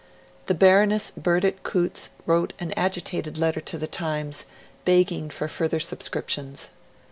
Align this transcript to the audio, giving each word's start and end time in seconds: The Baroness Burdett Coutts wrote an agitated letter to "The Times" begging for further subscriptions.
The 0.47 0.55
Baroness 0.55 1.11
Burdett 1.15 1.61
Coutts 1.61 2.09
wrote 2.25 2.53
an 2.57 2.73
agitated 2.75 3.37
letter 3.37 3.61
to 3.61 3.77
"The 3.77 3.85
Times" 3.85 4.45
begging 4.83 5.29
for 5.29 5.47
further 5.47 5.79
subscriptions. 5.79 6.71